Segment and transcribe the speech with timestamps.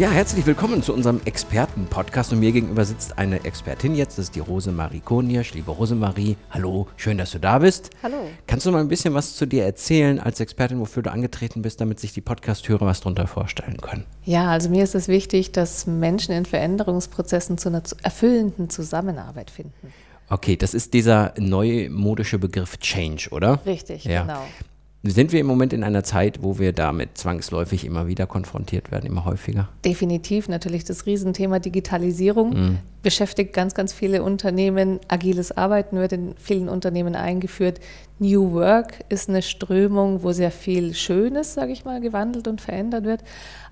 [0.00, 2.32] Ja, herzlich willkommen zu unserem Experten-Podcast.
[2.32, 5.52] Und mir gegenüber sitzt eine Expertin jetzt, das ist die Rosemarie Koniersch.
[5.52, 7.90] Liebe Rosemarie, hallo, schön, dass du da bist.
[8.02, 8.16] Hallo.
[8.46, 11.82] Kannst du mal ein bisschen was zu dir erzählen als Expertin, wofür du angetreten bist,
[11.82, 14.06] damit sich die Podcast-Hörer was darunter vorstellen können?
[14.24, 19.92] Ja, also mir ist es wichtig, dass Menschen in Veränderungsprozessen zu einer erfüllenden Zusammenarbeit finden.
[20.30, 23.60] Okay, das ist dieser neumodische Begriff Change, oder?
[23.66, 24.22] Richtig, Ja.
[24.22, 24.46] genau.
[25.02, 29.06] Sind wir im Moment in einer Zeit, wo wir damit zwangsläufig immer wieder konfrontiert werden,
[29.06, 29.70] immer häufiger?
[29.82, 32.78] Definitiv natürlich das Riesenthema Digitalisierung Mhm.
[33.02, 35.00] beschäftigt ganz, ganz viele Unternehmen.
[35.08, 37.80] Agiles Arbeiten wird in vielen Unternehmen eingeführt.
[38.18, 43.06] New Work ist eine Strömung, wo sehr viel Schönes, sage ich mal, gewandelt und verändert
[43.06, 43.22] wird.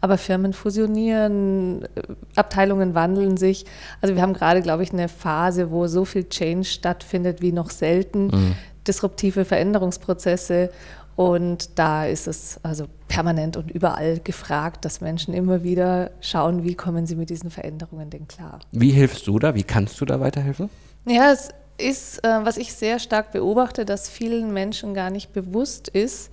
[0.00, 1.88] Aber Firmen fusionieren, äh,
[2.36, 3.66] Abteilungen wandeln sich.
[4.00, 7.68] Also wir haben gerade, glaube ich, eine Phase, wo so viel Change stattfindet wie noch
[7.68, 8.30] selten.
[8.88, 10.70] Disruptive Veränderungsprozesse.
[11.14, 16.74] Und da ist es also permanent und überall gefragt, dass Menschen immer wieder schauen, wie
[16.74, 18.60] kommen sie mit diesen Veränderungen denn klar.
[18.70, 19.54] Wie hilfst du da?
[19.54, 20.70] Wie kannst du da weiterhelfen?
[21.06, 25.88] Ja, es ist, äh, was ich sehr stark beobachte, dass vielen Menschen gar nicht bewusst
[25.88, 26.30] ist,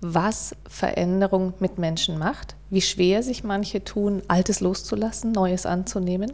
[0.00, 6.32] was Veränderung mit Menschen macht, wie schwer sich manche tun, Altes loszulassen, Neues anzunehmen.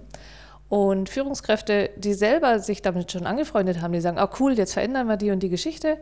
[0.68, 5.06] Und Führungskräfte, die selber sich damit schon angefreundet haben, die sagen, oh cool, jetzt verändern
[5.06, 5.96] wir die und die Geschichte,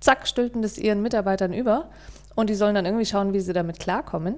[0.00, 1.90] zack, stülpen das ihren Mitarbeitern über
[2.34, 4.36] und die sollen dann irgendwie schauen, wie sie damit klarkommen.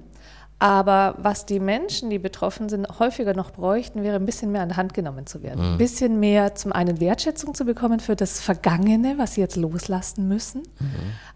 [0.61, 4.69] Aber was die Menschen, die betroffen sind, häufiger noch bräuchten, wäre ein bisschen mehr an
[4.69, 5.63] die Hand genommen zu werden.
[5.73, 10.27] Ein bisschen mehr zum einen Wertschätzung zu bekommen für das Vergangene, was sie jetzt loslassen
[10.27, 10.63] müssen,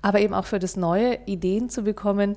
[0.01, 2.35] aber eben auch für das Neue Ideen zu bekommen.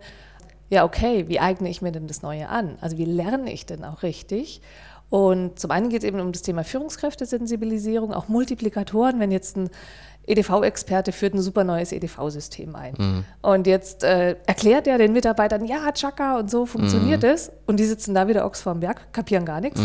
[0.71, 2.79] Ja, okay, wie eigne ich mir denn das Neue an?
[2.81, 4.62] Also wie lerne ich denn auch richtig?
[5.09, 9.71] Und zum einen geht es eben um das Thema Führungskräftesensibilisierung, auch Multiplikatoren, wenn jetzt ein
[10.27, 13.25] EDV-Experte führt ein super neues EDV-System ein.
[13.43, 17.53] Und jetzt äh, erklärt er den Mitarbeitern, ja, Chaka und so funktioniert es.
[17.67, 19.81] Und die sitzen da wieder Ochs vorm Berg, kapieren gar nichts.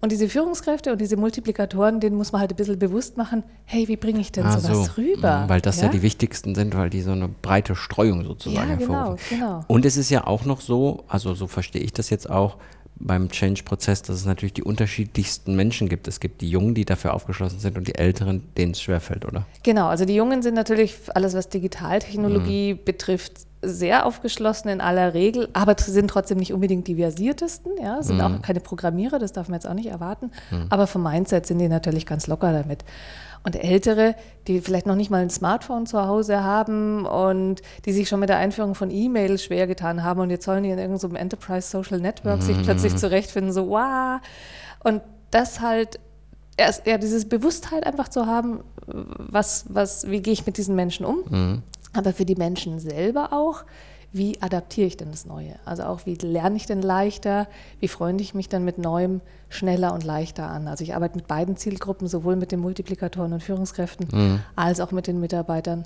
[0.00, 3.88] Und diese Führungskräfte und diese Multiplikatoren, denen muss man halt ein bisschen bewusst machen, hey,
[3.88, 4.92] wie bringe ich denn Ah, sowas so.
[5.02, 5.40] rüber?
[5.44, 5.88] Mhm, Weil das ja?
[5.88, 9.38] die wichtigsten sind, weil die so eine breite Streuung sozusagen Ja, genau, hervorrufen.
[9.38, 9.64] genau.
[9.66, 12.58] Und es ist ja auch noch so, also so verstehe ich das jetzt auch
[12.96, 16.06] beim Change-Prozess, dass es natürlich die unterschiedlichsten Menschen gibt.
[16.08, 19.46] Es gibt die Jungen, die dafür aufgeschlossen sind und die Älteren, denen es schwerfällt, oder?
[19.62, 22.84] Genau, also die Jungen sind natürlich alles, was Digitaltechnologie Mhm.
[22.84, 28.16] betrifft, sehr aufgeschlossen in aller Regel, aber sind trotzdem nicht unbedingt die versiertesten, ja, sind
[28.16, 28.22] Mhm.
[28.22, 30.30] auch keine Programmierer, das darf man jetzt auch nicht erwarten,
[30.68, 32.84] aber vom Mindset sind die natürlich ganz locker damit.
[33.44, 34.14] Und Ältere,
[34.46, 38.30] die vielleicht noch nicht mal ein Smartphone zu Hause haben und die sich schon mit
[38.30, 42.00] der Einführung von E-Mail schwer getan haben und jetzt sollen die in irgendeinem Enterprise Social
[42.00, 44.20] Network sich plötzlich zurechtfinden, so wow.
[44.82, 46.00] Und das halt
[46.56, 51.04] erst ja, dieses Bewusstheit einfach zu haben, was, was, wie gehe ich mit diesen Menschen
[51.04, 51.62] um,
[51.92, 53.64] aber für die Menschen selber auch,
[54.14, 55.56] wie adaptiere ich denn das Neue?
[55.64, 57.48] Also auch, wie lerne ich denn leichter,
[57.80, 60.68] wie freunde ich mich dann mit Neuem schneller und leichter an?
[60.68, 65.08] Also ich arbeite mit beiden Zielgruppen, sowohl mit den Multiplikatoren und Führungskräften, als auch mit
[65.08, 65.84] den Mitarbeitern,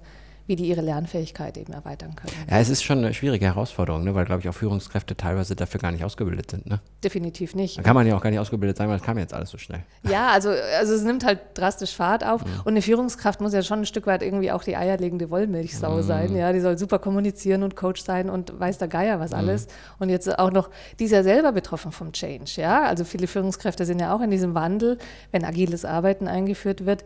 [0.48, 2.32] wie die ihre Lernfähigkeit eben erweitern können.
[2.50, 4.14] Ja, es ist schon eine schwierige Herausforderung, ne?
[4.14, 6.66] weil, glaube ich, auch Führungskräfte teilweise dafür gar nicht ausgebildet sind.
[6.66, 6.80] Ne?
[7.04, 7.76] Definitiv nicht.
[7.76, 9.58] Da kann man ja auch gar nicht ausgebildet sein, weil es kam jetzt alles so
[9.58, 9.82] schnell.
[10.08, 12.42] Ja, also, also es nimmt halt drastisch Fahrt auf.
[12.64, 16.34] Und eine Führungskraft muss ja schon ein Stück weit irgendwie auch die eierlegende Wollmilchsau sein.
[16.34, 19.68] Ja, die soll super kommunizieren und Coach sein und weiß der Geier was alles.
[19.98, 22.52] Und jetzt auch noch, die ist ja selber betroffen vom Change.
[22.56, 24.96] Ja, also viele Führungskräfte sind ja auch in diesem Wandel,
[25.30, 27.04] wenn agiles Arbeiten eingeführt wird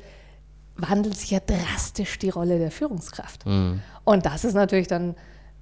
[0.82, 3.44] wandelt sich ja drastisch die Rolle der Führungskraft.
[4.04, 5.14] Und das ist natürlich dann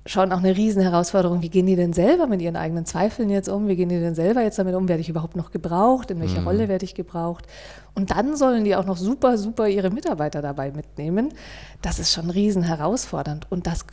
[0.06, 1.42] schon auch eine Riesenherausforderung.
[1.42, 3.68] Wie gehen die denn selber mit ihren eigenen Zweifeln jetzt um?
[3.68, 4.88] Wie gehen die denn selber jetzt damit um?
[4.88, 6.10] Werde ich überhaupt noch gebraucht?
[6.10, 7.46] In welcher Rolle werde ich gebraucht?
[7.94, 11.34] Und dann sollen die auch noch super, super ihre Mitarbeiter dabei mitnehmen.
[11.82, 13.46] Das ist schon riesen herausfordernd.
[13.50, 13.84] Und das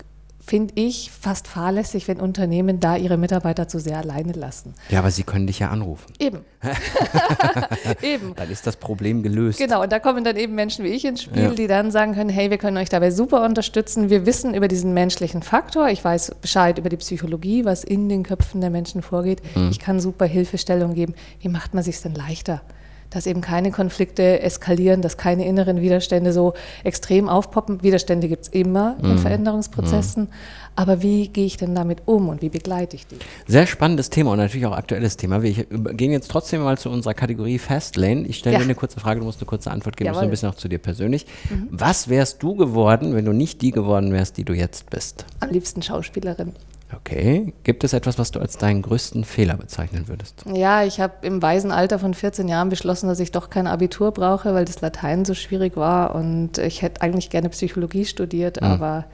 [0.48, 4.74] finde ich fast fahrlässig, wenn Unternehmen da ihre Mitarbeiter zu sehr alleine lassen.
[4.90, 6.14] Ja, aber sie können dich ja anrufen.
[6.20, 6.40] Eben.
[8.02, 8.34] Eben.
[8.36, 9.60] Dann ist das Problem gelöst.
[9.60, 11.50] Genau, und da kommen dann eben Menschen wie ich ins Spiel, Ja.
[11.50, 14.10] die dann sagen können, hey, wir können euch dabei super unterstützen.
[14.10, 15.90] Wir wissen über diesen menschlichen Faktor.
[15.90, 19.42] Ich weiß Bescheid über die Psychologie, was in den Köpfen der Menschen vorgeht.
[19.56, 19.70] Mhm.
[19.72, 21.14] Ich kann super Hilfestellung geben.
[21.42, 22.62] Wie macht man sich denn leichter?
[23.10, 27.82] Dass eben keine Konflikte eskalieren, dass keine inneren Widerstände so extrem aufpoppen.
[27.84, 30.28] Widerstände gibt es immer in Veränderungsprozessen.
[30.76, 33.16] Aber wie gehe ich denn damit um und wie begleite ich die?
[33.48, 35.42] Sehr spannendes Thema und natürlich auch aktuelles Thema.
[35.42, 38.28] Wir gehen jetzt trotzdem mal zu unserer Kategorie Fastlane.
[38.28, 38.60] Ich stelle Ja.
[38.60, 40.10] dir eine kurze Frage, du musst eine kurze Antwort geben.
[40.10, 40.28] So Jawohl.
[40.28, 41.26] ein bisschen auch zu dir persönlich.
[41.72, 45.26] Was wärst du geworden, wenn du nicht die geworden wärst, die du jetzt bist?
[45.40, 46.54] Am liebsten Schauspielerin.
[46.96, 47.54] Okay.
[47.64, 50.46] Gibt es etwas, was du als deinen größten Fehler bezeichnen würdest?
[50.54, 54.12] Ja, ich habe im weisen Alter von 14 Jahren beschlossen, dass ich doch kein Abitur
[54.12, 59.06] brauche, weil das Latein so schwierig war und ich hätte eigentlich gerne Psychologie studiert, aber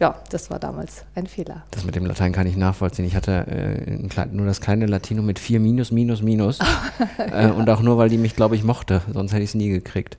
[0.00, 1.62] ja, das war damals ein Fehler.
[1.70, 3.04] Das mit dem Latein kann ich nachvollziehen.
[3.06, 6.58] Ich hatte äh, nur das kleine Latino mit vier Minus, Minus, Minus.
[7.18, 9.02] äh, und auch nur, weil die mich, glaube ich, mochte.
[9.12, 10.18] Sonst hätte ich es nie gekriegt.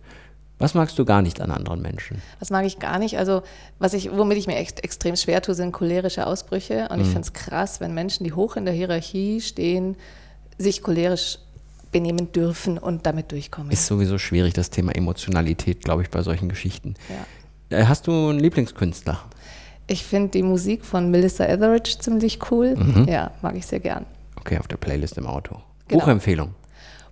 [0.58, 2.22] Was magst du gar nicht an anderen Menschen?
[2.40, 3.18] Das mag ich gar nicht.
[3.18, 3.44] Also,
[3.78, 6.88] was ich, womit ich mir echt extrem schwer tue, sind cholerische Ausbrüche.
[6.90, 9.98] Und ich finde es krass, wenn Menschen, die hoch in der Hierarchie stehen,
[10.58, 11.40] sich cholerisch
[11.92, 13.72] benehmen dürfen und damit durchkommen.
[13.72, 16.96] Ist sowieso schwierig, das Thema Emotionalität, glaube ich, bei solchen Geschichten.
[17.70, 17.78] Ja.
[17.78, 19.20] Äh, hast du einen Lieblingskünstler?
[19.88, 22.76] Ich finde die Musik von Melissa Etheridge ziemlich cool.
[23.08, 24.06] Ja, mag ich sehr gern.
[24.38, 25.60] Okay, auf der Playlist im Auto.
[25.88, 26.00] Genau.
[26.00, 26.56] Buchempfehlung.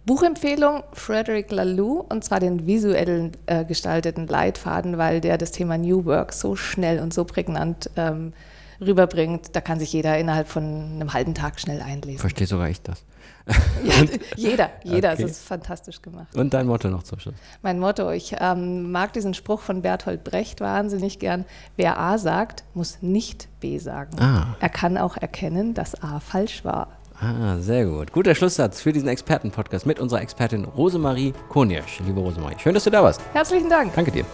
[0.05, 6.05] Buchempfehlung Frederic Laloux und zwar den visuell äh, gestalteten Leitfaden, weil der das Thema New
[6.05, 8.33] Work so schnell und so prägnant ähm,
[8.81, 9.55] rüberbringt.
[9.55, 12.19] Da kann sich jeder innerhalb von einem halben Tag schnell einlesen.
[12.19, 13.03] Verstehe sogar ich das.
[13.83, 13.93] Ja,
[14.37, 15.13] jeder, jeder.
[15.13, 15.23] Okay.
[15.23, 16.33] Es ist fantastisch gemacht.
[16.33, 17.35] Und dein Motto noch zum Schluss.
[17.61, 21.43] Mein Motto, ich ähm, mag diesen Spruch von Bertolt Brecht wahnsinnig gern.
[21.75, 24.17] Wer A sagt, muss nicht B sagen.
[24.21, 24.55] Ah.
[24.61, 26.87] Er kann auch erkennen, dass A falsch war.
[27.23, 28.11] Ah, sehr gut.
[28.11, 32.01] Guter Schlusssatz für diesen Expertenpodcast mit unserer Expertin Rosemarie Konirsch.
[32.05, 33.21] Liebe Rosemarie, schön, dass du da warst.
[33.31, 33.93] Herzlichen Dank.
[33.95, 34.25] Danke dir.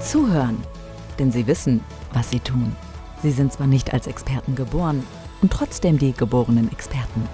[0.00, 0.58] Zuhören,
[1.18, 1.80] denn sie wissen,
[2.12, 2.76] was sie tun.
[3.20, 5.04] Sie sind zwar nicht als Experten geboren
[5.42, 7.28] und trotzdem die geborenen Experten.